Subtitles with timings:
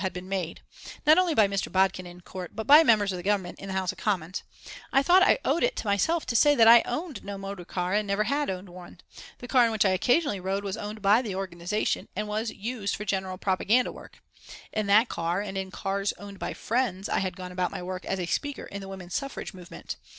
[0.01, 0.03] P.
[0.03, 0.05] U.
[0.05, 0.61] had been made,
[1.05, 1.71] not only by Mr.
[1.71, 4.41] Bodkin in court, but by members of the Government in the House of Commons
[4.91, 7.93] I thought I owed it to myself to say that I owned no motor car
[7.93, 9.01] and never had owned one.
[9.37, 12.95] The car in which I occasionally rode was owned by the organisation and was used
[12.95, 14.23] for general propaganda work.
[14.73, 18.03] In that car, and in cars owned by friends I had gone about my work
[18.05, 19.97] as a speaker in the Woman Suffrage movement.